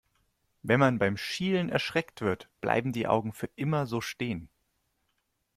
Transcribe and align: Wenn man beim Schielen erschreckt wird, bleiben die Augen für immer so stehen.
Wenn 0.63 0.79
man 0.79 0.97
beim 0.97 1.15
Schielen 1.15 1.69
erschreckt 1.69 2.21
wird, 2.21 2.49
bleiben 2.59 2.91
die 2.91 3.05
Augen 3.05 3.33
für 3.33 3.51
immer 3.55 3.85
so 3.85 4.01
stehen. 4.01 4.49